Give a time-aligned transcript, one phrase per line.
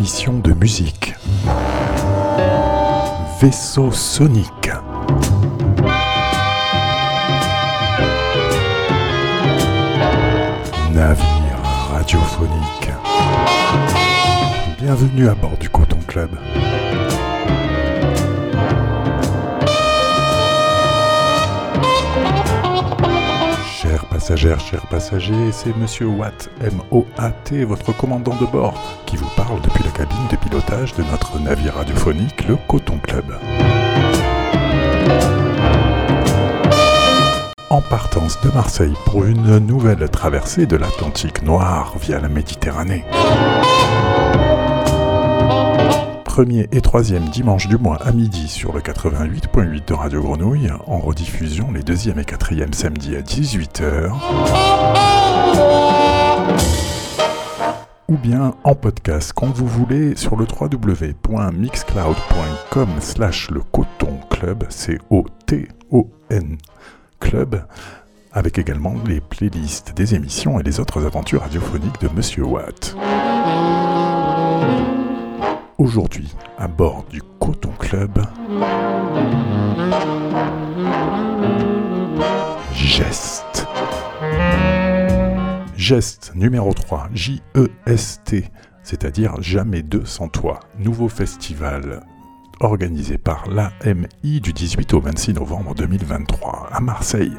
[0.00, 1.14] émission de musique.
[3.38, 4.70] Vaisseau sonique.
[10.94, 11.60] Navire
[11.92, 12.88] radiophonique.
[14.78, 16.30] Bienvenue à bord du Coton Club.
[24.36, 29.90] Chers passagers, c'est Monsieur Watt, M-O-A-T, votre commandant de bord, qui vous parle depuis la
[29.90, 33.24] cabine de pilotage de notre navire radiophonique, le Coton Club.
[37.70, 43.04] En partance de Marseille pour une nouvelle traversée de l'Atlantique noir via la Méditerranée.
[46.30, 50.98] Premier et troisième dimanche du mois à midi sur le 88.8 de Radio Grenouille, en
[50.98, 54.12] rediffusion les deuxième et quatrième samedis à 18h.
[58.08, 66.58] Ou bien en podcast quand vous voulez sur le www.mixcloud.com slash le coton club, C-O-T-O-N
[67.18, 67.64] club,
[68.30, 72.94] avec également les playlists des émissions et les autres aventures radiophoniques de Monsieur Watt.
[75.80, 76.28] Aujourd'hui,
[76.58, 78.22] à bord du Coton Club,
[82.74, 83.66] Geste.
[85.78, 88.44] Geste numéro 3, J-E-S-T,
[88.82, 90.60] c'est-à-dire Jamais deux sans toi.
[90.78, 92.02] Nouveau festival
[92.60, 97.32] organisé par l'AMI du 18 au 26 novembre 2023 à Marseille.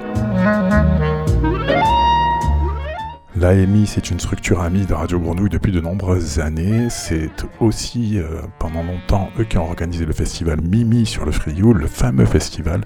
[3.37, 6.89] L'AMI, c'est une structure amie de Radio Grenouille depuis de nombreuses années.
[6.89, 7.29] C'est
[7.61, 11.87] aussi, euh, pendant longtemps, eux qui ont organisé le festival Mimi sur le Frioul, le
[11.87, 12.85] fameux festival.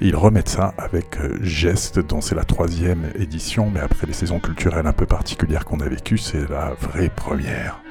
[0.00, 4.14] Et ils remettent ça avec euh, Geste, dont c'est la troisième édition, mais après les
[4.14, 7.82] saisons culturelles un peu particulières qu'on a vécues, c'est la vraie première.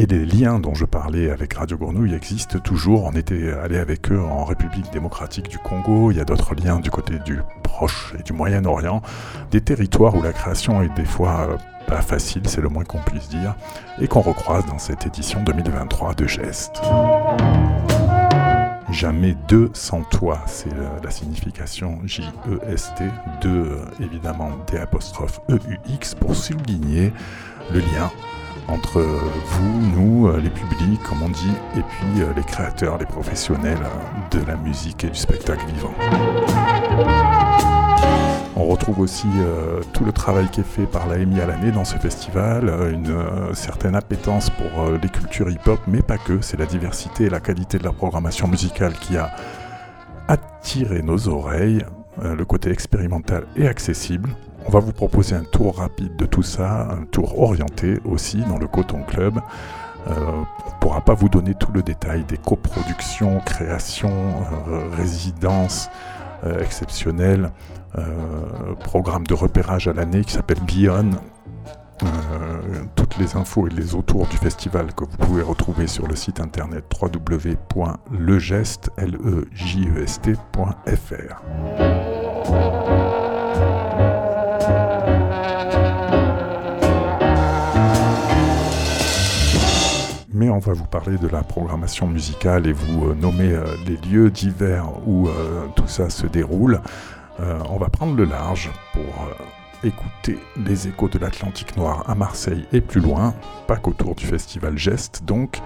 [0.00, 3.04] Et les liens dont je parlais avec Radio Grenouille existent toujours.
[3.06, 6.12] On était allé avec eux en République démocratique du Congo.
[6.12, 9.02] Il y a d'autres liens du côté du Proche et du Moyen-Orient.
[9.50, 11.56] Des territoires où la création est des fois euh,
[11.88, 13.56] pas facile, c'est le moins qu'on puisse dire.
[14.00, 16.80] Et qu'on recroise dans cette édition 2023 de Geste.
[18.92, 20.70] Jamais deux sans toi, c'est
[21.02, 23.02] la signification J-E-S-T,
[23.40, 27.12] deux euh, évidemment D apostrophe E-U-X pour souligner
[27.72, 28.12] le lien
[28.68, 33.06] entre vous, nous, euh, les publics, comme on dit, et puis euh, les créateurs, les
[33.06, 35.94] professionnels euh, de la musique et du spectacle vivant.
[38.56, 39.28] On retrouve aussi
[39.92, 43.94] tout le travail qui est fait par l'AMI à l'année dans ce festival, une certaine
[43.94, 47.84] appétence pour les cultures hip-hop, mais pas que, c'est la diversité et la qualité de
[47.84, 49.30] la programmation musicale qui a
[50.26, 51.84] attiré nos oreilles,
[52.20, 54.30] le côté expérimental et accessible,
[54.68, 58.58] on va vous proposer un tour rapide de tout ça, un tour orienté aussi dans
[58.58, 59.40] le Coton Club.
[60.06, 65.88] Euh, on ne pourra pas vous donner tout le détail des coproductions, créations, euh, résidences
[66.44, 67.50] euh, exceptionnelles,
[68.84, 71.12] programme de repérage à l'année qui s'appelle Beyond.
[72.94, 76.38] toutes les infos et les autours du festival que vous pouvez retrouver sur le site
[76.38, 77.78] internet www.legest.fr.
[90.38, 93.96] mais on va vous parler de la programmation musicale et vous euh, nommer euh, les
[94.08, 96.80] lieux divers où euh, tout ça se déroule.
[97.40, 99.14] on va prendre le large pour
[99.84, 103.32] écouter les échos de l'Atlantique Noir à Marseille et plus loin,
[103.68, 105.60] pas qu'autour du festival Geste donc.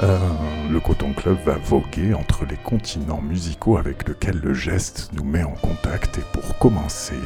[0.00, 5.44] le Coton Club va voguer entre les continents musicaux avec lesquels le Geste nous met
[5.44, 7.22] en contact et pour commencer,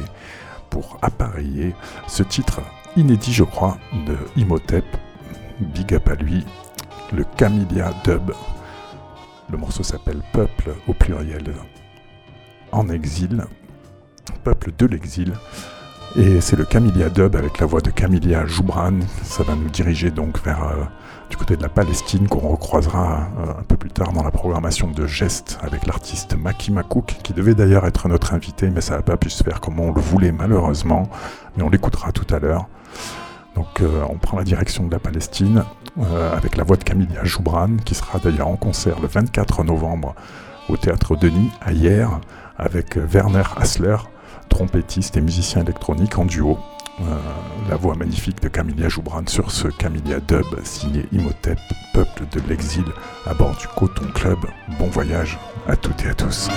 [0.69, 1.75] pour appareiller
[2.07, 2.61] ce titre
[2.95, 4.85] inédit je crois de Imhotep,
[5.59, 6.45] big up à lui,
[7.13, 8.31] le Camellia Dub.
[9.51, 11.53] Le morceau s'appelle Peuple au pluriel
[12.71, 13.45] en exil,
[14.43, 15.33] Peuple de l'exil.
[16.15, 18.99] Et c'est le Camellia Dub avec la voix de Camellia Joubran.
[19.23, 20.83] Ça va nous diriger donc vers euh,
[21.29, 24.89] du côté de la Palestine qu'on recroisera euh, un peu plus tard dans la programmation
[24.89, 29.01] de Geste avec l'artiste Maki Makouk qui devait d'ailleurs être notre invité mais ça n'a
[29.03, 31.09] pas pu se faire comme on le voulait malheureusement.
[31.55, 32.67] Mais on l'écoutera tout à l'heure.
[33.55, 35.63] Donc euh, on prend la direction de la Palestine
[35.99, 40.15] euh, avec la voix de Camilla Joubran qui sera d'ailleurs en concert le 24 novembre
[40.67, 42.19] au Théâtre Denis à hier
[42.57, 43.97] avec Werner Hassler,
[44.49, 46.57] trompettiste et musicien électronique en duo.
[47.01, 47.17] Euh,
[47.69, 51.59] la voix magnifique de Camilla Joubran sur ce Camilla Dub signé Imhotep,
[51.93, 52.83] peuple de l'exil
[53.25, 54.39] à bord du Coton Club.
[54.79, 56.49] Bon voyage à toutes et à tous.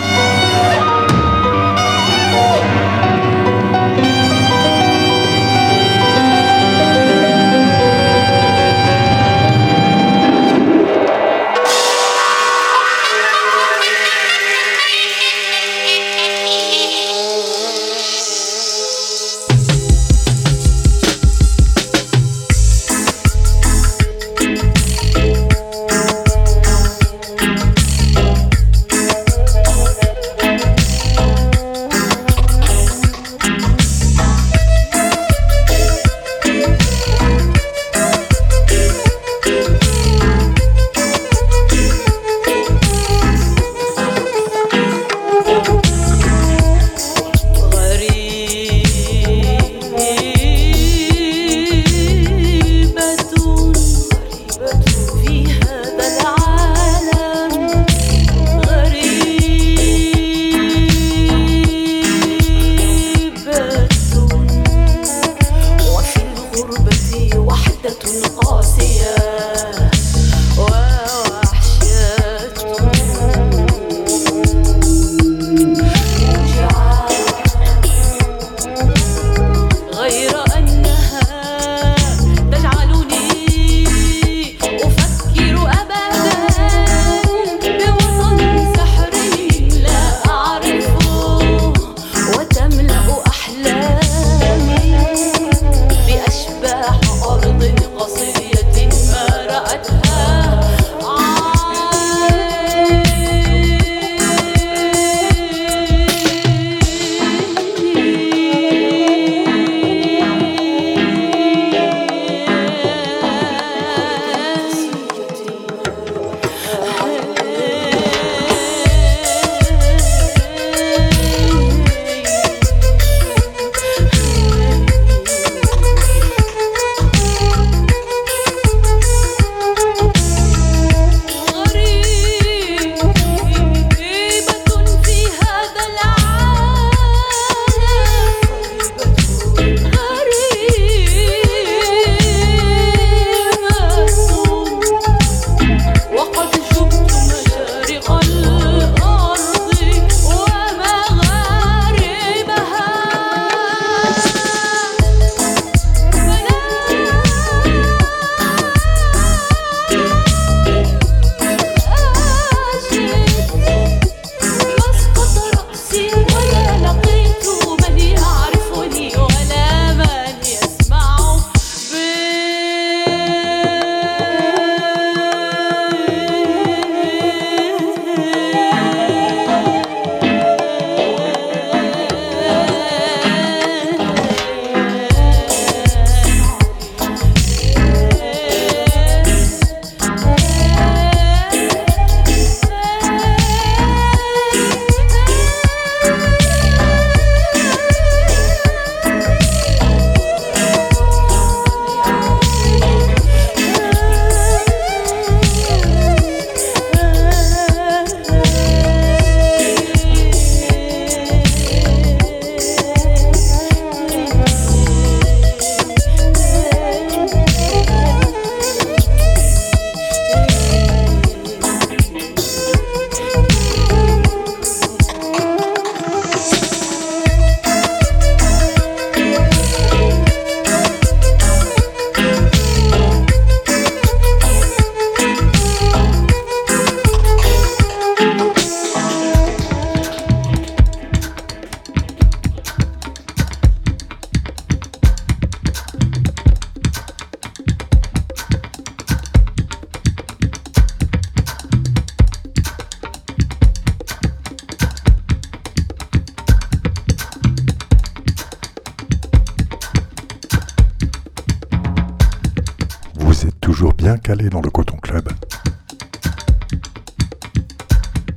[264.16, 265.28] Dans le Coton Club.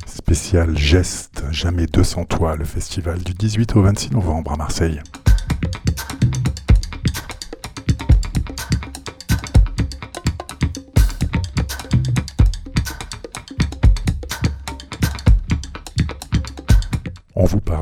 [0.05, 5.01] Spécial Geste, jamais 200 toits, le festival du 18 au 26 novembre à Marseille.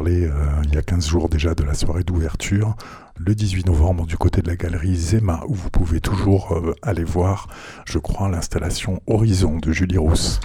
[0.06, 2.76] Euh, il y a 15 jours déjà de la soirée d'ouverture
[3.18, 7.06] le 18 novembre du côté de la galerie Zema où vous pouvez toujours euh, aller
[7.06, 7.48] voir,
[7.86, 10.42] je crois, l'installation Horizon de Julie Rousse.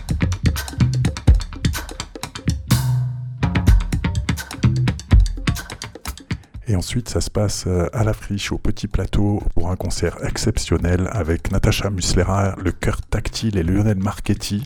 [6.68, 10.24] Et ensuite, ça se passe euh, à la friche, au petit plateau, pour un concert
[10.24, 14.64] exceptionnel avec Natacha Muslera, le cœur tactile et Lionel Marchetti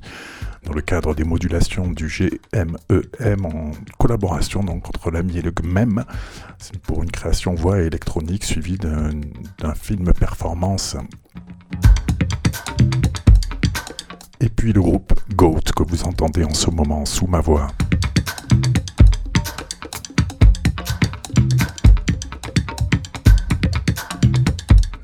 [0.65, 3.03] dans le cadre des modulations du GMEM e
[3.45, 6.05] en collaboration donc, entre l'AMI et le GMEM.
[6.83, 10.97] Pour une création voix électronique suivie d'un film performance.
[14.41, 17.69] Et puis le groupe GOAT que vous entendez en ce moment sous ma voix.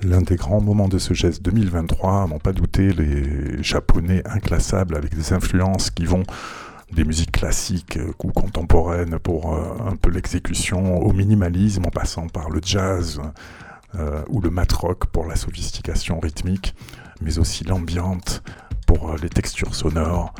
[0.05, 4.95] L'un des grands moments de ce geste 2023, à n'en pas douter, les japonais inclassables
[4.95, 6.23] avec des influences qui vont
[6.93, 12.29] des musiques classiques euh, ou contemporaines pour euh, un peu l'exécution, au minimalisme en passant
[12.29, 13.21] par le jazz
[13.97, 16.75] euh, ou le mat rock pour la sophistication rythmique,
[17.21, 18.43] mais aussi l'ambiante
[18.87, 20.33] pour les textures sonores,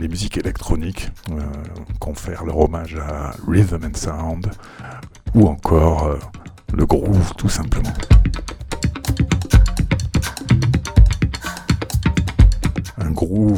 [0.00, 1.10] les musiques électroniques,
[2.00, 4.50] confèrent leur hommage à Rhythm and Sound,
[5.34, 6.18] ou encore
[6.72, 7.92] le groove tout simplement.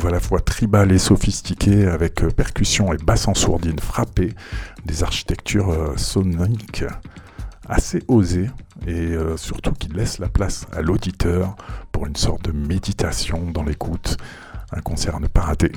[0.05, 4.33] À la fois tribal et sophistiqué avec percussion et basse en sourdine frappée,
[4.85, 6.85] des architectures soniques
[7.69, 8.51] assez osées
[8.87, 11.55] et surtout qui laissent la place à l'auditeur
[11.93, 14.17] pour une sorte de méditation dans l'écoute,
[14.73, 15.71] un concert à ne pas rater.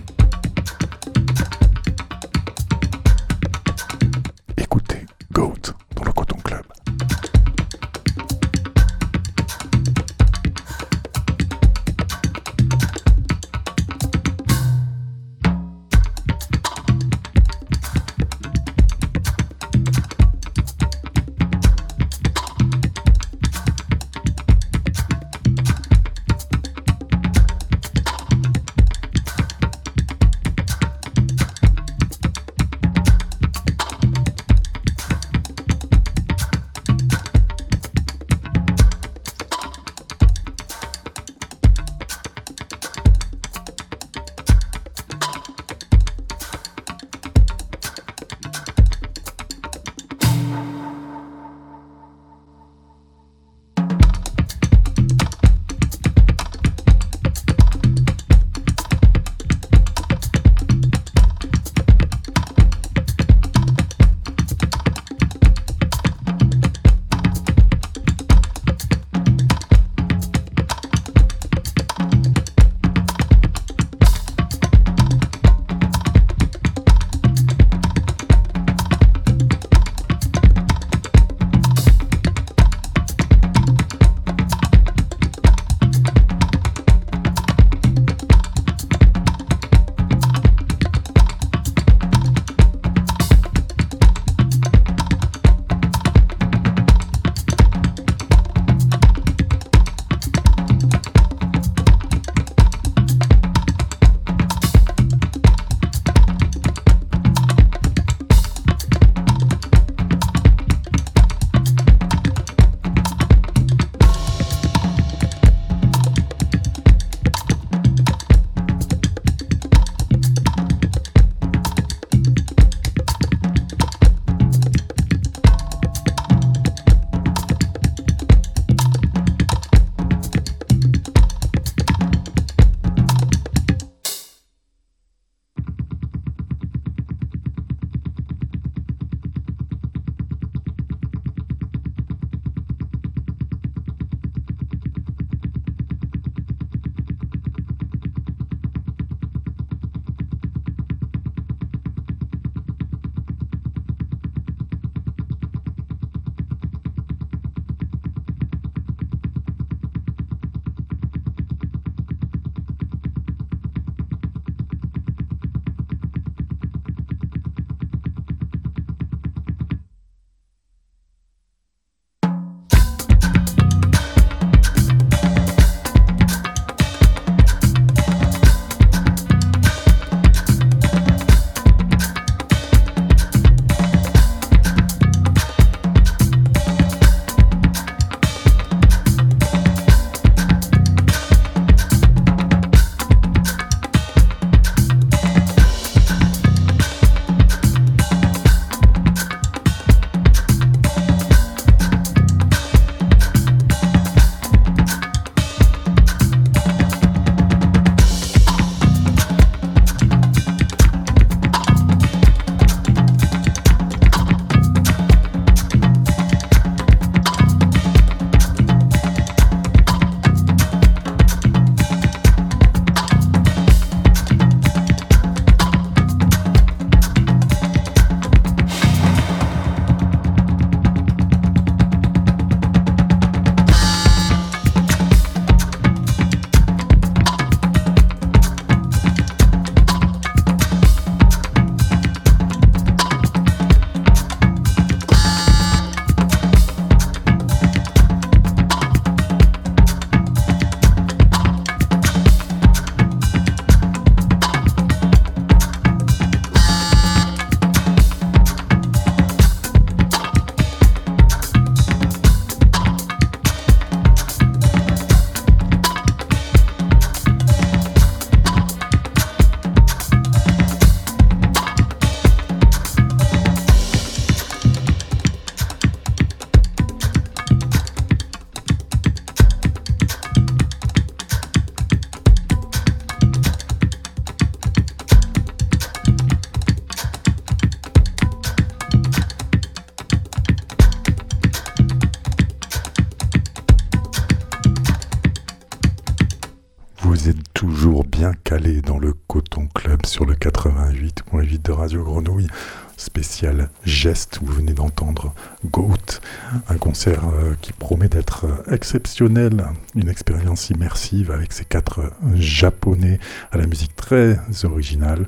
[307.11, 313.19] Euh, qui promet d'être euh, exceptionnel, une expérience immersive avec ces quatre euh, japonais
[313.51, 315.27] à la musique très originale.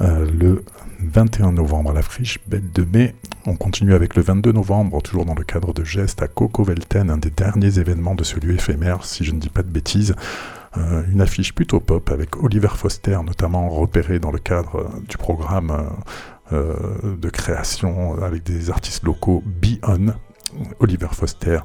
[0.00, 0.64] le
[1.00, 3.16] 21 novembre à la friche Belle de Mai.
[3.46, 7.10] On continue avec le 22 novembre, toujours dans le cadre de Geste, à Coco Velten,
[7.10, 10.14] un des derniers événements de ce lieu éphémère, si je ne dis pas de bêtises.
[10.76, 15.88] Une affiche plutôt pop avec Oliver Foster, notamment repéré dans le cadre du programme
[16.52, 20.12] de création avec des artistes locaux Be On,
[20.80, 21.60] Oliver Foster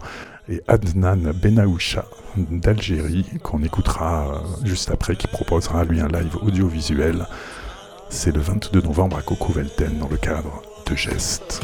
[0.49, 2.05] et Adnan Benaoucha
[2.37, 7.25] d'Algérie, qu'on écoutera juste après, qui proposera lui un live audiovisuel.
[8.09, 11.61] C'est le 22 novembre à Coco Velten dans le cadre de Geste.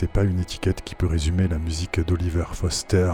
[0.00, 3.12] C'est pas une étiquette qui peut résumer la musique d'Oliver Foster,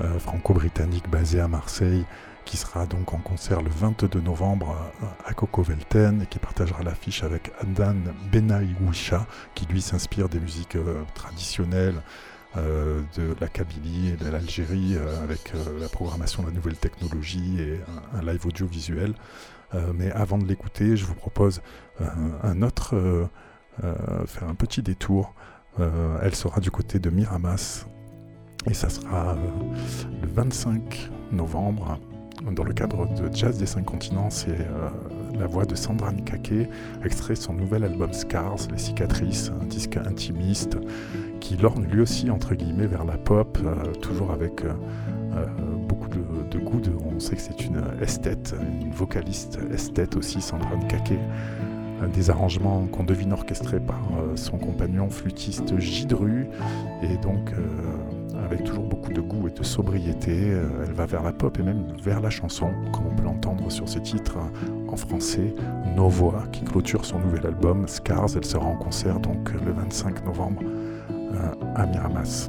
[0.00, 2.06] euh, franco-britannique basé à Marseille,
[2.46, 6.82] qui sera donc en concert le 22 novembre euh, à Coco Velten et qui partagera
[6.82, 7.96] l'affiche avec Adan
[8.32, 12.00] Benaïwisha, qui lui s'inspire des musiques euh, traditionnelles
[12.56, 17.80] de la Kabylie et de l'Algérie avec la programmation de la nouvelle technologie et
[18.16, 19.12] un, live audiovisuel.
[19.92, 21.62] mais avant de l'écouter, je vous propose
[22.44, 23.28] un autre,
[23.82, 25.34] faire un petit détour
[25.80, 27.86] euh, elle sera du côté de Miramas
[28.70, 29.36] et ça sera euh,
[30.22, 31.98] le 25 novembre
[32.52, 34.30] dans le cadre de Jazz des Cinq Continents.
[34.30, 34.90] C'est euh,
[35.38, 36.68] la voix de Sandra Nikake,
[37.04, 40.78] extrait son nouvel album Scars, Les Cicatrices, un disque intimiste
[41.40, 43.58] qui lorne lui aussi entre guillemets vers la pop,
[44.00, 44.62] toujours avec
[45.88, 46.80] beaucoup de, goût.
[47.04, 51.18] on sait que c'est une esthète, une vocaliste esthète aussi, Sandra Nikake
[52.12, 56.48] des arrangements qu'on devine orchestrés par euh, son compagnon flûtiste Gidru
[57.02, 60.52] et donc euh, avec toujours beaucoup de goût et de sobriété.
[60.86, 63.88] Elle va vers la pop et même vers la chanson, comme on peut l'entendre sur
[63.88, 64.38] ses titres
[64.88, 65.54] en français.
[65.96, 68.36] Nos Voix, qui clôture son nouvel album Scars.
[68.36, 70.62] Elle sera en concert donc le 25 novembre
[71.74, 72.48] à Miramas.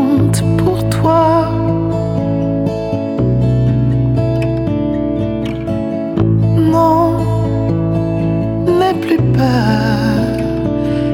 [9.17, 9.41] plus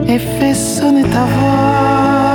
[0.07, 2.26] et fais sonner ta voix.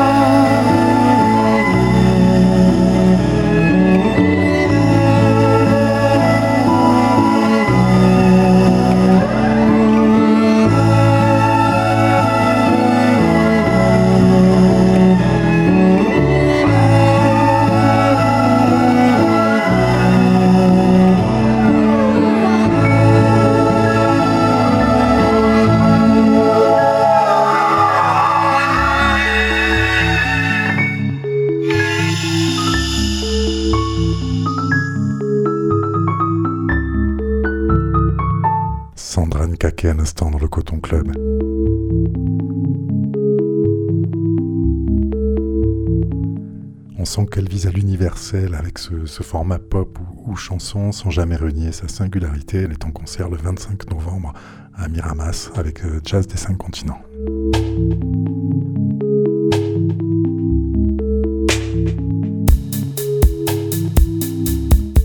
[49.07, 52.59] Ce, format pop ou, chanson sans jamais renier sa singularité.
[52.59, 54.33] Elle est en concert le 25 novembre
[54.75, 57.01] à Miramas avec euh, Jazz des cinq continents.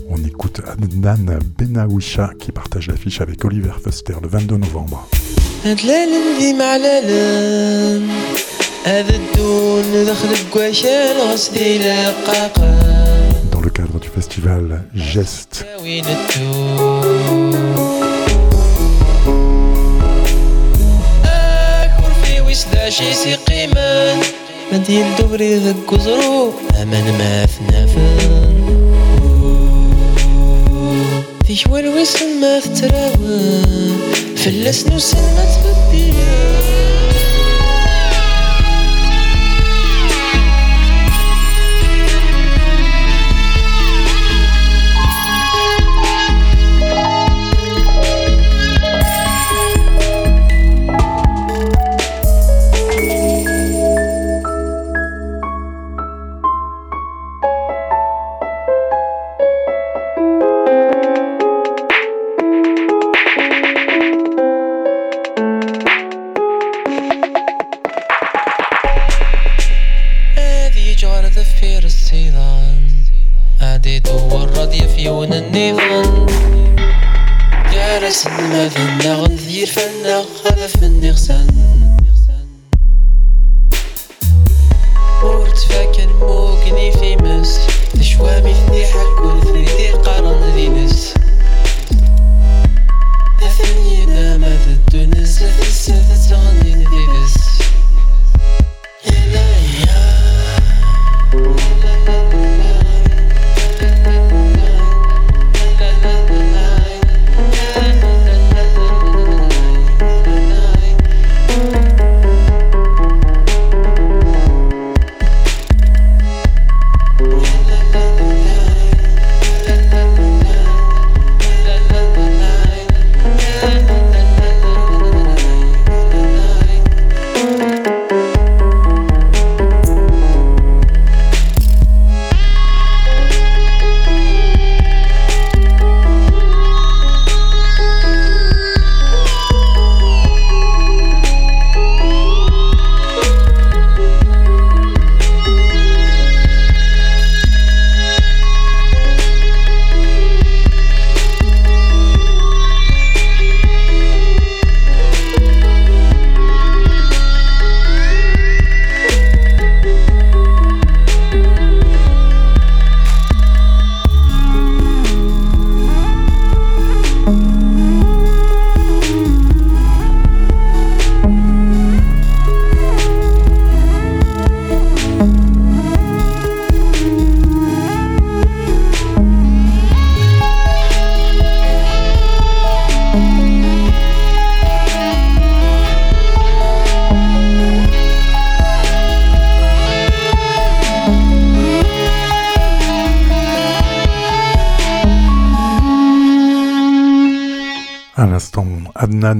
[0.08, 5.08] On écoute Adnan Benawisha qui partage l'affiche avec Oliver Foster le 22 novembre.
[5.64, 8.10] هتلالم دي معلالم
[8.84, 12.78] هذا الدون دخل قواشان غصدي لقاقا
[13.52, 15.64] Dans le cadre du festival Geste.
[31.46, 32.04] في شوال
[32.40, 35.45] ما تتراون فلاس نوسن ما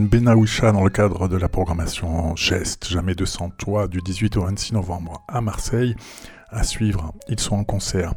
[0.09, 4.73] Benaoucha dans le cadre de la programmation Geste, Jamais 200 Toi du 18 au 26
[4.73, 5.97] novembre à Marseille.
[6.49, 8.15] À suivre, ils sont en concert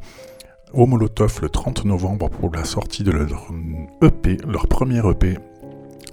[0.72, 3.52] au Molotov le 30 novembre pour la sortie de leur
[4.02, 5.38] EP, leur premier EP,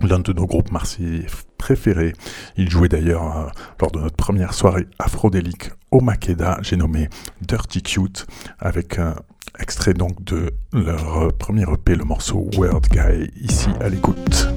[0.00, 1.26] l'un de nos groupes marseillais
[1.58, 2.12] préférés.
[2.56, 3.46] Ils jouaient d'ailleurs euh,
[3.80, 7.08] lors de notre première soirée afrodélique au Makeda, j'ai nommé
[7.40, 8.26] Dirty Cute,
[8.58, 9.14] avec un
[9.60, 14.48] extrait donc de leur premier EP, le morceau Word Guy, ici à l'écoute.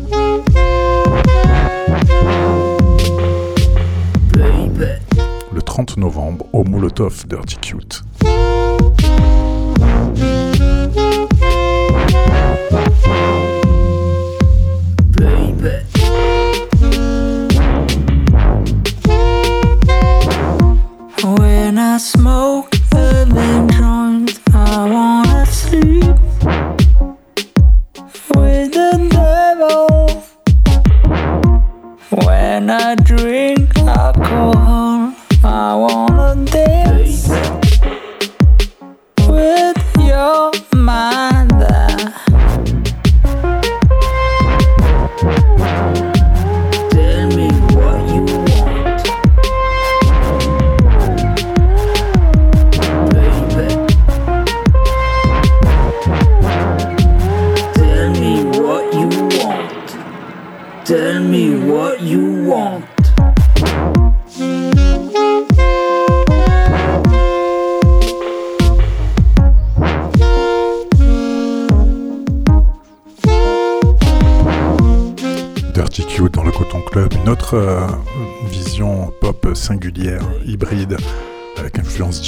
[5.53, 8.03] Le 30 novembre au Molotov Dirty Cute.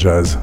[0.03, 0.37] Jazz,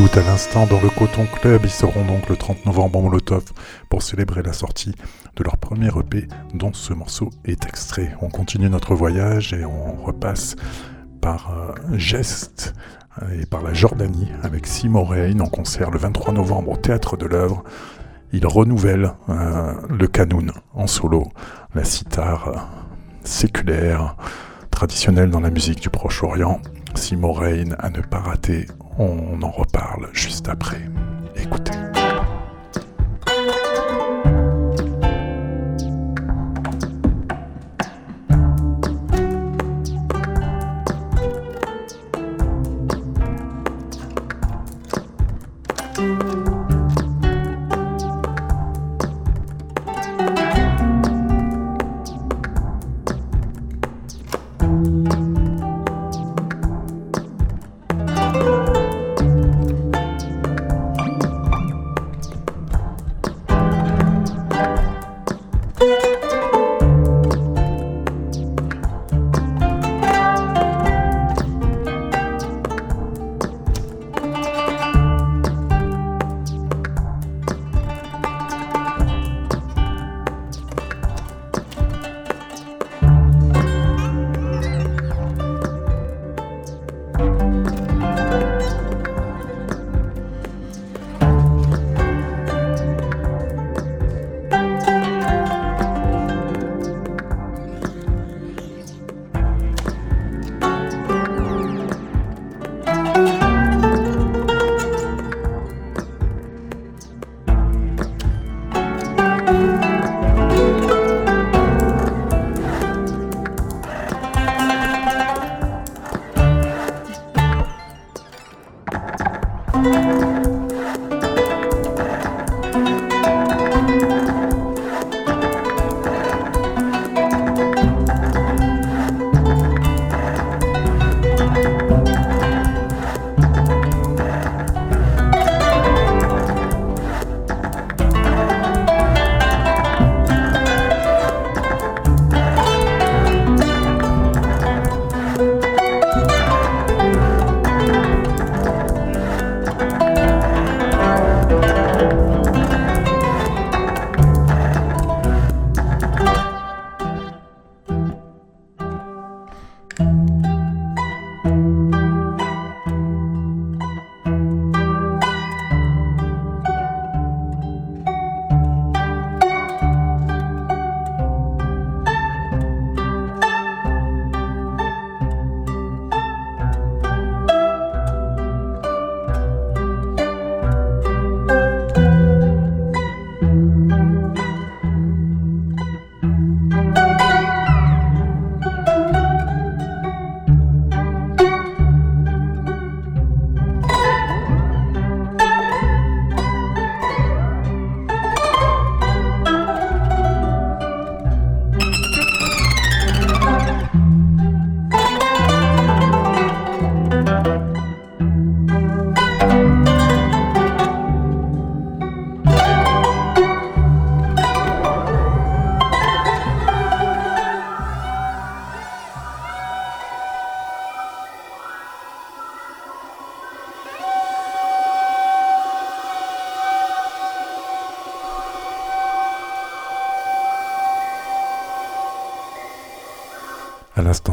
[0.00, 1.60] À l'instant dans le Coton Club.
[1.64, 3.44] Ils seront donc le 30 novembre en Molotov
[3.90, 4.94] pour célébrer la sortie
[5.36, 8.16] de leur premier EP dont ce morceau est extrait.
[8.22, 10.56] On continue notre voyage et on repasse
[11.20, 12.72] par euh, Geste
[13.38, 17.26] et par la Jordanie avec Simon Rain en concert le 23 novembre au Théâtre de
[17.26, 17.62] l'œuvre.
[18.32, 21.28] Il renouvelle euh, le canoun en solo,
[21.74, 22.56] la sitar euh,
[23.22, 24.16] séculaire,
[24.70, 26.58] traditionnelle dans la musique du Proche-Orient.
[26.94, 28.66] Simon Rain à ne pas rater,
[28.98, 30.80] on en reparle juste après.
[31.36, 31.79] Écoutez.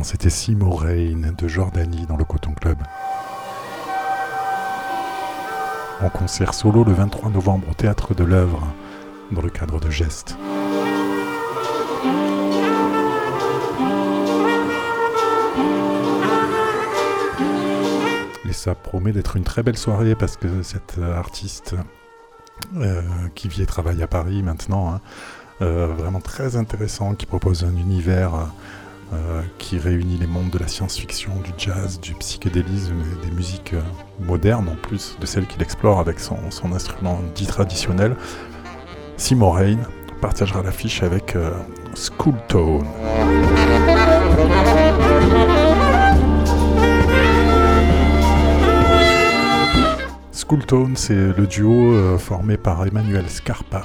[0.07, 2.77] C'était Simo Rain de Jordanie dans le Coton Club.
[6.01, 8.65] En concert solo le 23 novembre au Théâtre de l'œuvre
[9.33, 10.37] dans le cadre de Gestes.
[18.47, 21.75] Et ça promet d'être une très belle soirée parce que cet artiste
[22.77, 23.01] euh,
[23.35, 25.01] qui vit et travaille à Paris maintenant, hein,
[25.61, 28.47] euh, vraiment très intéressant, qui propose un univers
[29.57, 33.81] qui réunit les mondes de la science-fiction, du jazz, du psychédélisme et des musiques euh,
[34.19, 36.37] modernes en plus de celles qu'il explore avec son,
[36.73, 38.15] instrument dit traditionnel.
[39.17, 39.79] Simon Rain
[40.21, 41.51] partagera l'affiche avec euh,
[41.95, 42.87] School Tone.
[50.31, 53.83] School Tone, c'est le duo formé par Emmanuel Scarpa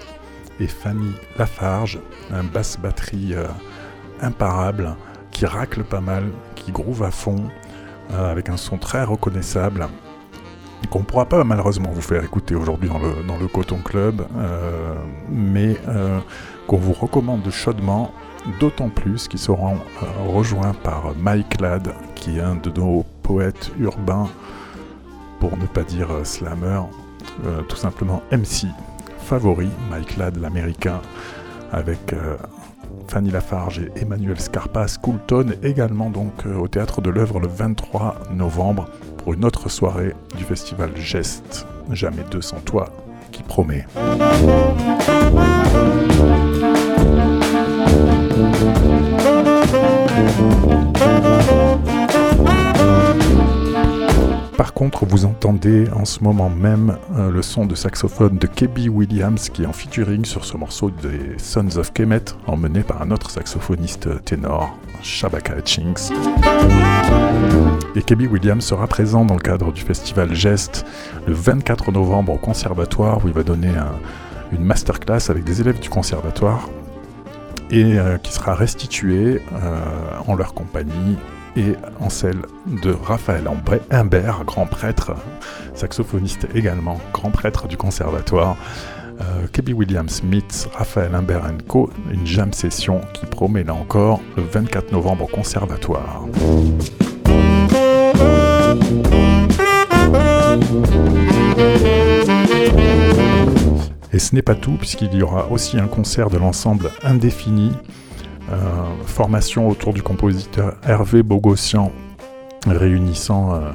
[0.61, 1.99] et Fanny Lafarge,
[2.33, 3.35] un basse-batterie
[4.21, 4.95] imparable
[5.43, 7.51] qui racle pas mal, qui groove à fond,
[8.13, 9.89] euh, avec un son très reconnaissable.
[10.89, 14.23] qu'on ne pourra pas malheureusement vous faire écouter aujourd'hui dans le, dans le Coton Club,
[14.37, 14.95] euh,
[15.29, 16.21] mais euh,
[16.69, 18.13] qu'on vous recommande chaudement,
[18.61, 23.73] d'autant plus qu'ils seront euh, rejoints par Mike Ladd, qui est un de nos poètes
[23.81, 24.29] urbains,
[25.41, 26.83] pour ne pas dire slammer,
[27.67, 28.69] tout simplement MC
[29.19, 31.01] favori, Mike Ladd l'américain,
[31.73, 32.15] avec
[33.13, 38.89] Fanny Lafarge et Emmanuel Scarpa Coulton, également donc au théâtre de l'œuvre le 23 novembre
[39.19, 42.89] pour une autre soirée du festival Geste, Jamais deux sans toi,
[43.31, 43.85] qui promet.
[54.57, 58.89] Par contre, vous entendez en ce moment même euh, le son de saxophone de Kebby
[58.89, 63.11] Williams qui est en featuring sur ce morceau des Sons of Kemet, emmené par un
[63.11, 66.13] autre saxophoniste ténor, Shabaka Hutchings.
[67.97, 70.85] Et Kebby Williams sera présent dans le cadre du festival Geste
[71.27, 73.73] le 24 novembre au conservatoire où il va donner
[74.53, 76.69] une masterclass avec des élèves du conservatoire
[77.71, 79.81] et euh, qui sera restituée euh,
[80.27, 81.17] en leur compagnie
[81.57, 82.43] et en celle
[82.83, 83.45] de Raphaël
[83.91, 85.13] Imbert, grand prêtre,
[85.75, 88.57] saxophoniste également, grand prêtre du conservatoire.
[89.21, 94.43] Euh, Kebby Williams meets Raphaël Imbert Co, une jam session qui promet là encore le
[94.43, 96.25] 24 novembre au conservatoire.
[104.15, 107.73] Et ce n'est pas tout, puisqu'il y aura aussi un concert de l'ensemble Indéfini,
[109.07, 111.93] formation autour du compositeur Hervé Bogossian,
[112.67, 113.71] réunissant euh,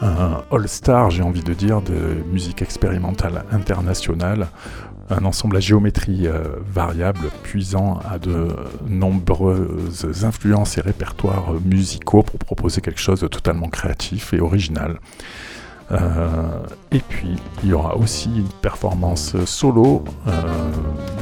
[0.00, 4.48] un all-star, j'ai envie de dire, de musique expérimentale internationale,
[5.10, 8.48] un ensemble à géométrie euh, variable, puisant à de
[8.88, 14.98] nombreuses influences et répertoires musicaux pour proposer quelque chose de totalement créatif et original.
[16.90, 20.04] Et puis, il y aura aussi une performance solo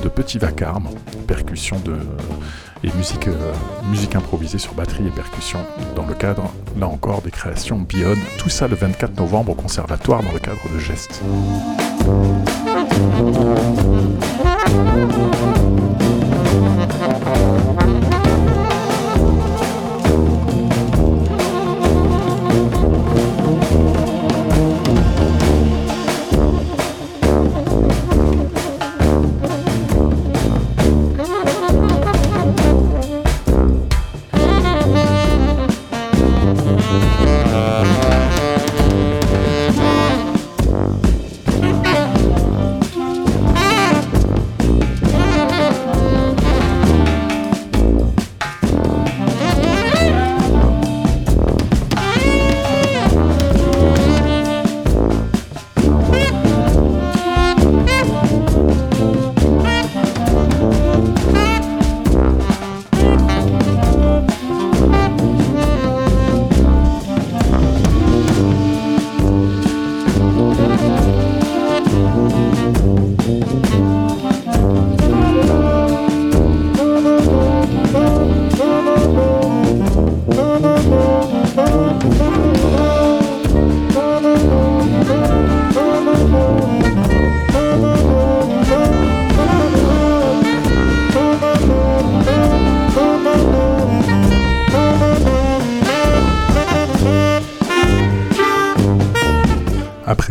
[0.03, 0.89] de Petit Vacarme,
[1.27, 1.97] percussion de,
[2.83, 3.53] et musique, euh,
[3.91, 5.59] musique improvisée sur batterie et percussion
[5.95, 8.17] dans le cadre, là encore, des créations Beyond.
[8.39, 11.23] Tout ça le 24 novembre au Conservatoire dans le cadre de Gestes.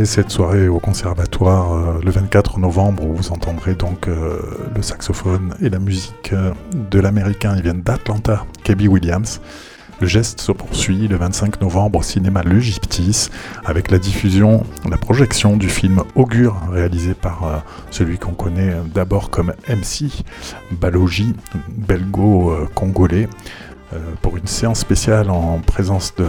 [0.06, 4.39] Cette soirée au conservatoire euh, le 24 novembre où vous entendrez donc euh,
[4.76, 9.41] le saxophone et la musique euh, de l'américain, il vient d'Atlanta, Kebby Williams.
[10.00, 13.28] Le geste se poursuit le 25 novembre au cinéma Le Gyptis
[13.66, 19.54] avec la diffusion, la projection du film Augure réalisé par celui qu'on connaît d'abord comme
[19.68, 20.24] MC,
[20.72, 21.36] Balogi,
[21.68, 23.28] belgo-congolais.
[23.91, 26.25] Euh, pour une séance spéciale en présence de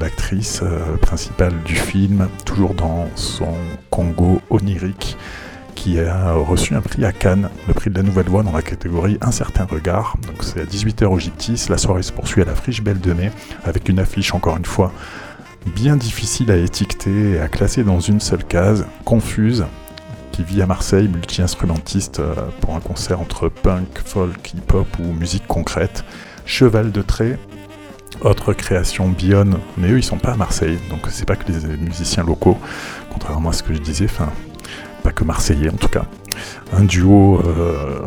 [0.00, 3.52] l'actrice euh, principale du film, toujours dans son
[3.90, 5.18] Congo onirique,
[5.74, 8.62] qui a reçu un prix à Cannes, le prix de la nouvelle voix dans la
[8.62, 10.16] catégorie Un certain regard.
[10.26, 13.12] Donc c'est à 18h au Gyptis, la soirée se poursuit à la Friche Belle de
[13.12, 13.30] Mai,
[13.64, 14.90] avec une affiche encore une fois
[15.66, 19.66] bien difficile à étiqueter et à classer dans une seule case, confuse,
[20.32, 25.46] qui vit à Marseille, multi-instrumentiste euh, pour un concert entre punk, folk, hip-hop ou musique
[25.46, 26.04] concrète.
[26.44, 27.38] Cheval de Trait,
[28.20, 31.76] autre création Bionne, mais eux ils sont pas à Marseille, donc c'est pas que les
[31.76, 32.58] musiciens locaux,
[33.10, 34.30] contrairement à ce que je disais, enfin
[35.02, 36.04] pas que marseillais en tout cas.
[36.72, 38.06] Un duo euh,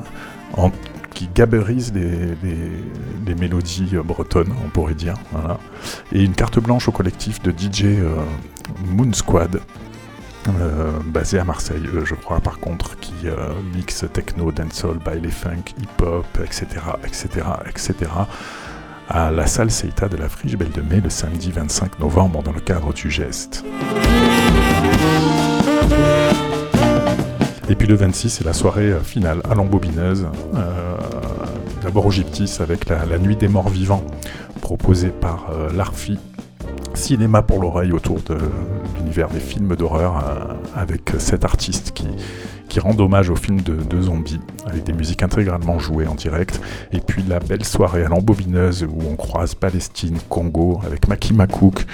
[1.13, 5.15] qui gaberise les, mélodies bretonnes, on pourrait dire,
[6.13, 8.15] et une carte blanche au collectif de DJ euh,
[8.85, 9.59] Moon Squad,
[11.05, 13.13] basé à Marseille, je crois, par contre, qui
[13.75, 16.65] mixe techno, dancehall, baile funk, hip-hop, etc.,
[17.05, 17.27] etc.,
[17.67, 18.11] etc.,
[19.07, 22.51] à la salle Seita de la Friche Belle de Mai le samedi 25 novembre dans
[22.51, 23.63] le cadre du geste.
[27.67, 30.95] Et puis le 26, c'est la soirée finale à l'embobineuse, euh,
[31.81, 34.05] d'abord au Gyptis avec la, Nuit des Morts Vivants,
[34.61, 36.19] proposée par euh, l'ARFI,
[36.95, 38.37] cinéma pour l'oreille autour de
[38.97, 42.07] l'univers des films d'horreur, euh, avec sept artistes qui,
[42.77, 46.59] rendent hommage aux films de, zombies, avec des musiques intégralement jouées en direct.
[46.91, 51.85] Et puis la belle soirée à l'embobineuse où on croise Palestine, Congo, avec Maki Makouk,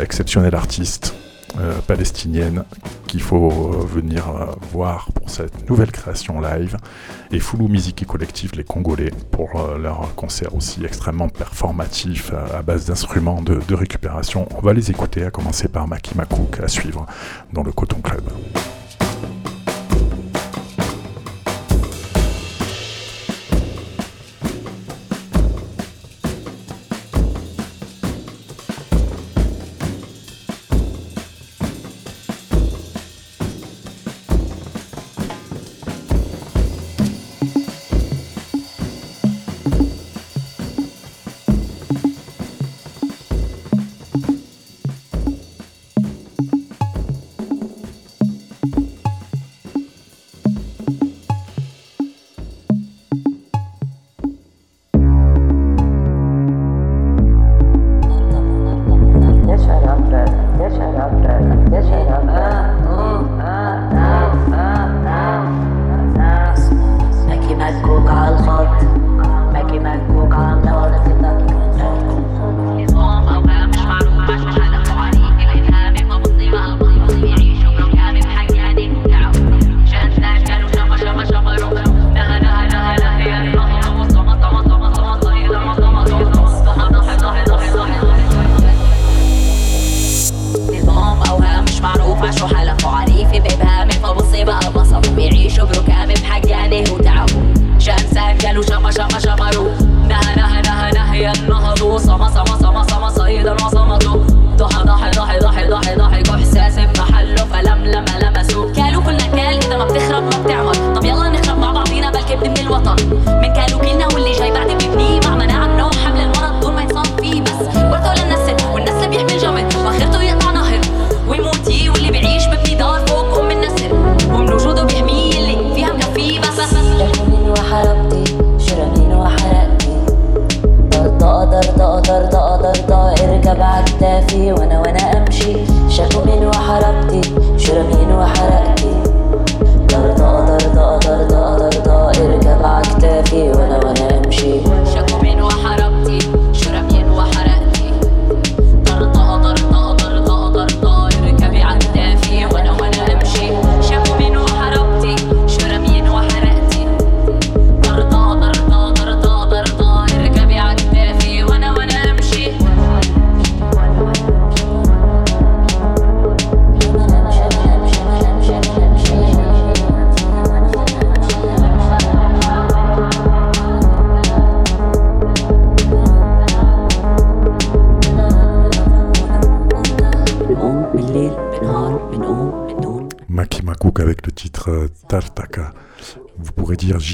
[0.00, 1.14] exceptionnel artiste.
[1.58, 2.64] Euh, palestinienne
[3.06, 6.78] qu'il faut euh, venir euh, voir pour cette nouvelle création live
[7.30, 12.86] et Foulou Musique et Collectif les Congolais pour leur concert aussi extrêmement performatif à base
[12.86, 14.48] d'instruments de, de, récupération.
[14.56, 17.04] On va les écouter à commencer par Maki Makouk à suivre
[17.52, 18.24] dans le Coton Club.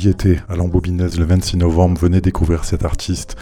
[0.08, 2.00] Étais à le 26 novembre.
[2.00, 3.36] Venez découvrir cet artiste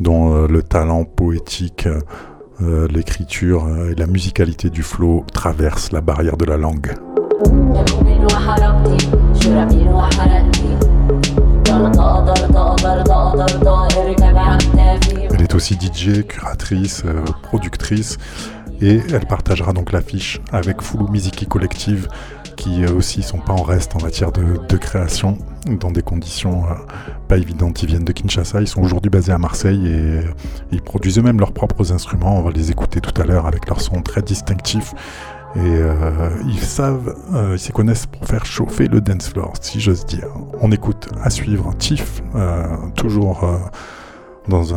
[0.00, 1.88] dont euh, le talent poétique,
[2.60, 6.94] euh, l'écriture euh, et la musicalité du flow traversent la barrière de la langue.
[15.30, 17.04] Elle est aussi DJ, curatrice,
[17.42, 18.18] productrice
[18.80, 22.08] et elle partagera donc l'affiche avec Foulou Miziki Collective
[22.58, 25.38] qui aussi sont pas en reste en matière de, création
[25.76, 26.74] dans des conditions euh,
[27.28, 27.82] pas évidentes.
[27.82, 30.22] Ils viennent de Kinshasa, ils sont aujourd'hui basés à Marseille et euh,
[30.72, 32.38] ils produisent eux-mêmes leurs propres instruments.
[32.38, 34.94] On va les écouter tout à l'heure avec leur son très distinctif.
[35.56, 37.16] Et euh, ils savent,
[37.52, 40.28] ils se connaissent pour faire chauffer le dance floor, si j'ose dire.
[40.60, 42.22] On écoute à suivre Tiff,
[42.94, 43.46] toujours
[44.46, 44.74] dans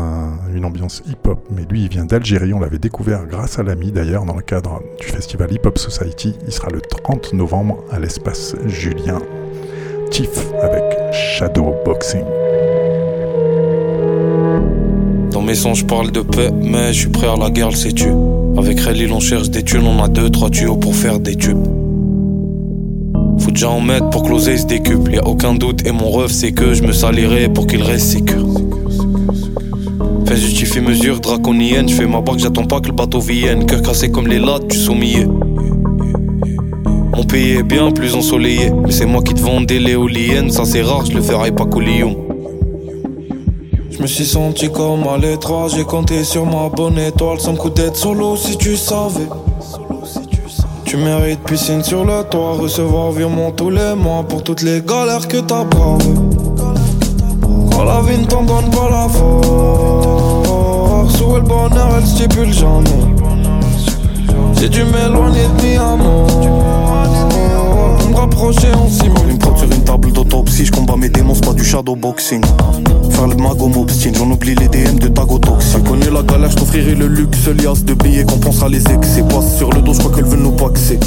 [0.53, 4.23] une ambiance hip-hop, mais lui il vient d'Algérie, on l'avait découvert grâce à l'ami d'ailleurs
[4.23, 6.35] dans le cadre du festival Hip Hop Society.
[6.45, 9.19] Il sera le 30 novembre à l'espace Julien
[10.14, 10.84] Avec
[11.14, 12.26] Shadow Boxing.
[15.32, 17.76] Dans mes sons je parle de paix, mais je suis prêt à la guerre, le
[17.76, 18.09] sais-tu?
[18.57, 21.66] Avec Relil on cherche des thunes, on a deux, trois tuyaux pour faire des tubes.
[23.39, 25.18] Faut déjà en mettre pour closer se décuple.
[25.18, 28.47] A aucun doute, et mon rêve c'est que je me salirai pour qu'il reste sécure.
[30.26, 33.66] Fais justifie mesure draconienne, je fais ma barque, j'attends pas que le bateau vienne.
[33.66, 35.28] Cœur cassé comme les lattes tu sommillais.
[37.14, 40.82] Mon pays est bien plus ensoleillé, mais c'est moi qui te vendais l'éolienne, ça c'est
[40.82, 42.16] rare, je le ferai pas coulion.
[43.91, 47.70] Je me suis senti comme à l'étroit, j'ai compté sur ma bonne étoile, sans coup
[47.70, 49.28] d'être solo si tu savais.
[50.86, 55.28] Tu mérites piscine sur le toit, recevoir virement tous les mois pour toutes les galères
[55.28, 56.16] que t'as bravées.
[57.72, 60.41] Quand la vie ne t'en donne pas la force,
[61.22, 61.89] où le bonheur?
[61.97, 62.89] Elle stipule jamais.
[64.55, 66.70] Si tu m'éloignes de mi amour me
[68.22, 69.24] rapprocher en ciment.
[69.30, 72.43] Une prod sur une table d'autopsie, je combats mes démons, c'est pas du shadowboxing.
[73.09, 75.74] Faire le mago m'obstine, j'en oublie les DM de Tagotox.
[75.74, 79.24] Tu connais la galère, je t'offrirai le luxe, lias de billets qu'on pensera les excès.
[79.24, 80.99] Passe sur le dos, je crois qu'elles veulent nous paxer.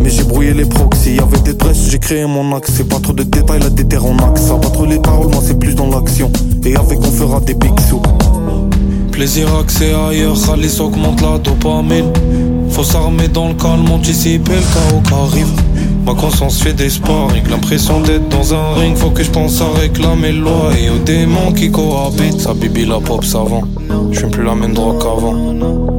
[0.00, 2.82] Mais j'ai brouillé les proxys, y'avait des dresses, j'ai créé mon axe.
[2.82, 4.42] Pas trop de détails, la déterre en axe.
[4.42, 6.30] Ça trop les paroles, moi c'est plus dans l'action.
[6.64, 7.98] Et avec on fera des pixels.
[9.10, 12.12] Plaisir accès ailleurs, Khalis augmente la dopamine.
[12.70, 15.67] Faut s'armer dans le calme, anticiper le chaos qui arrive.
[16.08, 18.96] Ma conscience fait des sparring, l'impression d'être dans un ring.
[18.96, 22.40] Faut que je pense à réclamer loi et aux démons qui cohabitent.
[22.40, 23.64] Ça bibi la pop savant,
[24.10, 25.34] je plus la même drogue qu'avant.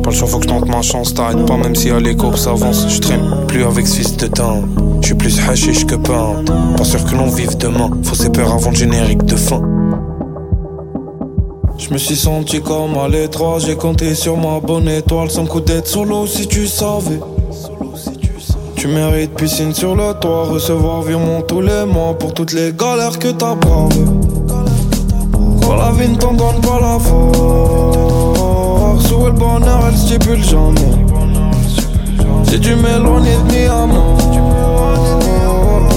[0.01, 2.36] Pas le choix, faut que je tente ma chance, t'arrêtes pas même si à l'écho
[2.36, 2.88] s'avance.
[2.89, 4.64] Je traîne plus avec ce fils de teint,
[4.99, 6.43] je suis plus hashish que peint.
[6.76, 9.62] Pas sûr que l'on vive demain, faut ses peurs avant le générique de fin.
[11.78, 15.62] Je me suis senti comme à l'étroit, j'ai compté sur ma bonne étoile sans coup
[15.62, 17.20] d'être solo si tu savais.
[18.80, 23.19] Tu mérites piscine sur le toit, recevoir virement tous les mois pour toutes les galères
[23.19, 24.05] que t'as bravées.
[25.61, 27.11] Quand la vie ne t'en donne pas la force,
[29.11, 30.80] où le bonheur elle stipule jamais.
[32.45, 34.15] Si tu m'éloignes de mi amour,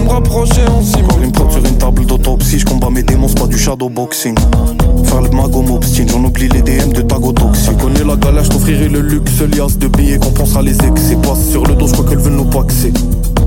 [0.04, 1.20] me rapprocher en ciment.
[1.22, 4.34] Une prod sur une table d'autopsie, je combats mes démons, c'est pas du shadowboxing.
[5.04, 7.68] Faire le mago m'obstine, j'en oublie les DM de Tagotox.
[7.68, 11.16] Tu connais la galère, je t'offrirai le luxe, lias de billets qu'on pensera les excès.
[11.16, 12.92] Passe sur le dos, je crois qu'elles veulent nous paxer.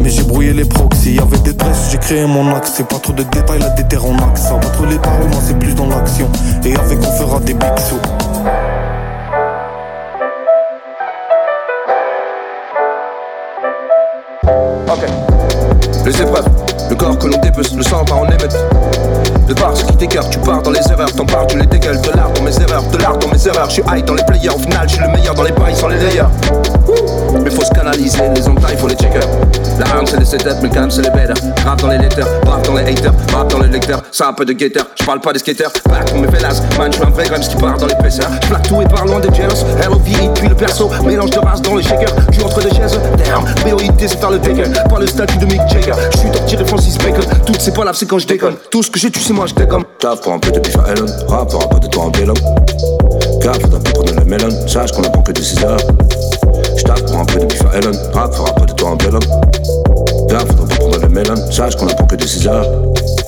[0.02, 2.74] Mais j'ai brouillé les proxys, y'avait des dresses, j'ai créé mon axe.
[2.76, 4.44] C'est pas trop de détails, la déterre en axe.
[4.44, 6.28] Ça va trop les paroles, moi c'est plus dans l'action.
[6.64, 7.98] Et avec on fera des pixels.
[14.88, 15.06] Ok.
[16.06, 16.46] Les épreuves,
[16.90, 18.56] le corps que l'on dépece, le sang part en émeute.
[19.48, 22.02] De par ce qui t'écarte, tu pars dans les erreurs, t'en pars, tu les dégueules.
[22.02, 23.70] De l'art dans mes erreurs, de l'art dans mes erreurs.
[23.70, 25.76] Je suis high dans les players, au final, je suis le meilleur dans les paris
[25.76, 26.24] sans les layers.
[27.44, 29.20] Mais faut se canaliser, les entailles, faut les checker.
[29.80, 31.34] La harne c'est les setups, mais le calme c'est les better.
[31.66, 34.02] Rap dans les lecteurs, rap dans les haters, rap dans les lecteurs.
[34.12, 35.72] C'est un peu de gator, je parle pas des skaters.
[35.90, 38.30] Back pour mes fellas, man, je un vrai Grimes qui part dans l'épaisseur.
[38.42, 39.66] Je plaque tout et par loin des jealous.
[39.84, 42.10] LOV, puis le perso, mélange de race dans le shaker.
[42.32, 43.44] Je entre deux chaises, damn.
[43.64, 45.94] BOIT c'est faire le taker, pas le statut de Mick Jagger.
[46.14, 48.56] Je suis torturé Francis Bacon, toutes ces palabres c'est quand je déconne.
[48.72, 49.84] Tout ce que j'ai, tu sais, moi je déconne.
[50.00, 52.12] Taf pour un peu de bif à Ellen, rap pour un peu de toi en
[52.12, 52.34] vélo.
[53.42, 55.78] Gaffe, d'un peu prendre le melon, sache qu'on apprend que de 6 heures.
[56.86, 59.20] J'taffe pour un peu de bif à Ellen, rap un peu de toi en vélo.
[60.30, 62.68] Gaffe, d'un peu prendre le melon, sache qu'on apprend que de 6 heures.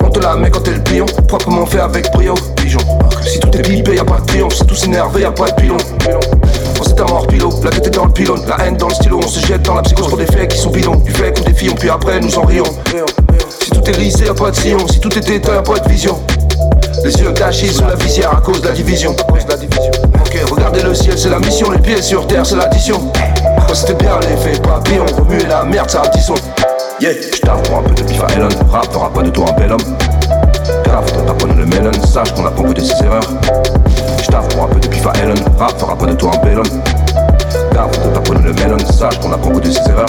[0.03, 2.79] On te la met quand t'es le pion, proprement fait avec brio, pigeon.
[3.25, 5.77] Si tout est pipé, y'a pas de triomphe, si tout s'énerve, y'a pas de pilon.
[6.79, 8.93] On s'est un mort pilot, la tête est dans le pylône, la haine dans le
[8.93, 10.95] stylo, on se jette dans la psychose pour des faits qui sont bidons.
[10.97, 12.63] Du fait qu'on défions, puis après nous en rions.
[13.63, 15.89] Si tout est lissé, y'a pas de sillon, si tout est éteint, y'a pas de
[15.89, 16.19] vision.
[17.03, 19.15] Les yeux cachés sous la visière à cause de la division.
[20.49, 23.11] Regardez le ciel, c'est la mission, les pieds sur terre, c'est l'addition.
[23.15, 26.35] Oh, c'était bien l'effet papillon, remuer la merde, ça a disson.
[26.99, 28.27] Yeah, j'taffe pour un peu de bif à
[28.71, 29.97] rap t'auras pas de toi un bel homme.
[30.83, 33.29] Grave, t'en tapons le melon, sache qu'on apprend que de ses erreurs.
[34.21, 35.13] J'taffe pour un peu de bif à
[35.63, 36.81] rap t'auras pas de toi un bel homme.
[37.71, 40.07] Grave, t'en tapons le melon, sache qu'on apprend que de ses erreurs.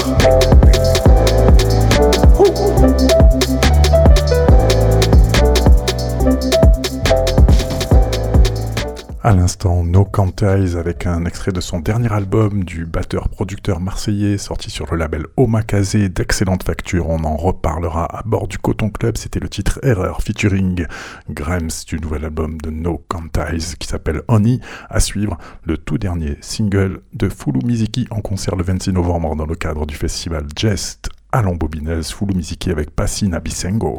[9.29, 14.70] À l'instant, No Cantais avec un extrait de son dernier album du batteur-producteur marseillais sorti
[14.70, 17.11] sur le label Omakase d'excellente facture.
[17.11, 19.18] On en reparlera à bord du Coton Club.
[19.18, 20.87] C'était le titre Erreur featuring
[21.29, 24.61] Grimes du nouvel album de No Cantais qui s'appelle Honey.
[24.89, 29.45] À suivre, le tout dernier single de Fulu Miziki en concert le 26 novembre dans
[29.45, 33.99] le cadre du festival Jest à Lombobinez, Fulu Miziki avec Passina Bisengo.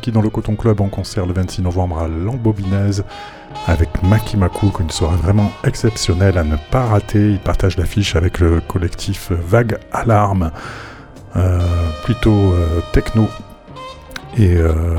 [0.00, 3.04] Miziki dans le Coton Club en concert le 26 novembre à Lambobinaise
[3.66, 7.32] avec Maki Makouk, une soirée vraiment exceptionnelle à ne pas rater.
[7.32, 10.52] Il partage l'affiche avec le collectif Vague Alarme,
[11.36, 11.60] euh,
[12.04, 13.28] plutôt euh, techno
[14.38, 14.96] et euh,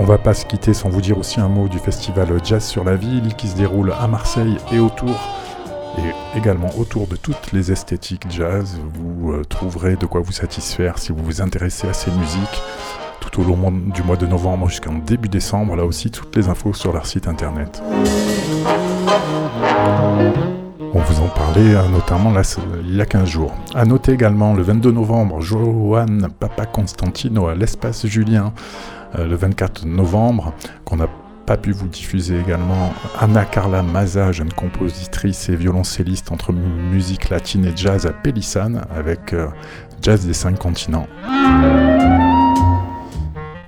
[0.10, 2.96] va pas se quitter sans vous dire aussi un mot du festival Jazz sur la
[2.96, 5.16] ville qui se déroule à Marseille et autour
[6.00, 8.80] et également autour de toutes les esthétiques jazz.
[8.96, 12.64] Vous euh, trouverez de quoi vous satisfaire si vous vous intéressez à ces musiques
[13.22, 15.76] tout au long du mois de novembre jusqu'en début décembre.
[15.76, 17.84] Là aussi, toutes les infos sur leur site internet.
[20.92, 22.34] On vous en parlait euh, notamment
[22.84, 23.54] il y a 15 jours.
[23.76, 28.54] A noter également le 22 novembre, Johan Papa Constantino à l'espace Julien.
[29.18, 30.54] Euh, le 24 novembre,
[30.86, 31.08] qu'on n'a
[31.46, 37.66] pas pu vous diffuser également Anna Carla Maza, jeune compositrice et violoncelliste entre musique latine
[37.66, 39.48] et jazz à Pélissane avec euh,
[40.02, 41.08] Jazz des cinq continents.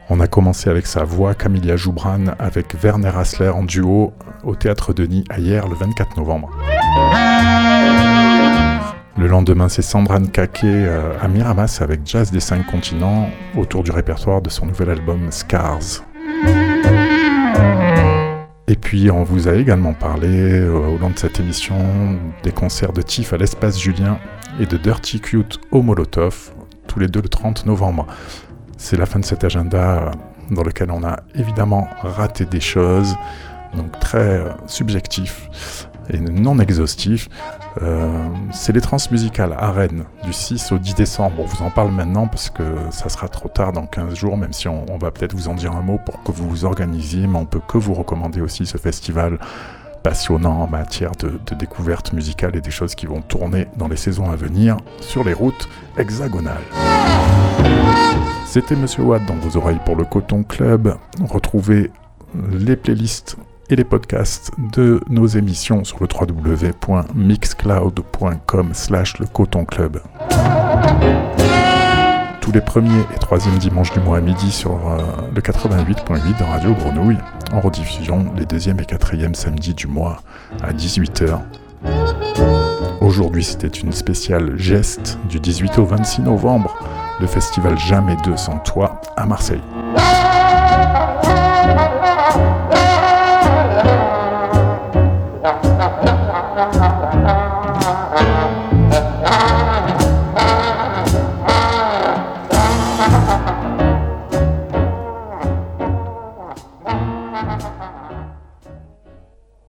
[0.10, 4.14] On a commencé avec sa voix Camilla Joubran avec Werner Hassler en duo
[4.44, 6.52] au Théâtre Denis hier le 24 novembre.
[9.18, 13.92] Le lendemain, c'est Sandra Nkake euh, à Miramas avec Jazz des cinq continents autour du
[13.92, 16.06] répertoire de son nouvel album Scars.
[18.68, 21.76] Et puis, on vous a également parlé euh, au long de cette émission
[22.44, 24.18] des concerts de Tiff à l'espace Julien
[24.62, 26.54] et de Dirty Cute au Molotov,
[26.88, 28.08] tous les deux le 30 novembre.
[28.78, 30.12] C'est la fin de cet agenda euh,
[30.52, 33.16] dans lequel on a évidemment raté des choses,
[33.76, 35.50] donc très subjectif
[36.10, 37.30] et non exhaustif.
[37.82, 41.36] Euh, c'est les transmusicales à Rennes du 6 au 10 décembre.
[41.40, 44.54] On vous en parle maintenant parce que ça sera trop tard dans 15 jours, même
[44.54, 47.38] si on, va peut-être vous en dire un mot pour que vous vous organisiez, mais
[47.38, 49.40] on peut que vous recommander aussi ce festival
[50.04, 53.98] passionnant en matière de, de découverte musicale et des choses qui vont tourner dans les
[53.98, 56.58] saisons à venir sur les routes hexagonales.
[58.46, 60.98] C'était Monsieur Watt dans vos oreilles pour le Coton Club.
[61.22, 61.90] Retrouvez
[62.52, 63.38] les playlists
[63.72, 70.00] et les podcasts de nos émissions sur le www.mixcloud.com slash le coton club.
[72.42, 74.98] Tous les premiers et troisièmes dimanches du mois à midi sur euh,
[75.34, 77.20] le 88.8 de Radio Grenouille,
[77.54, 80.22] en rediffusion les deuxième et quatrième samedis du mois
[80.62, 81.40] à 18h.
[83.00, 86.76] Aujourd'hui, c'était une spéciale geste du 18 au 26 novembre,
[87.20, 89.62] le festival Jamais deux sans toi à Marseille.